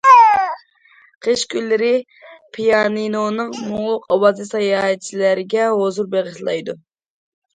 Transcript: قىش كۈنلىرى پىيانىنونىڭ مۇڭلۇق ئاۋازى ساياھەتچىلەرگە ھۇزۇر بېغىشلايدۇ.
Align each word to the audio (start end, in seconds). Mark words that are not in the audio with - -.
قىش 1.25 1.41
كۈنلىرى 1.49 1.89
پىيانىنونىڭ 2.57 3.53
مۇڭلۇق 3.67 4.09
ئاۋازى 4.15 4.49
ساياھەتچىلەرگە 4.49 5.69
ھۇزۇر 5.83 6.09
بېغىشلايدۇ. 6.17 6.77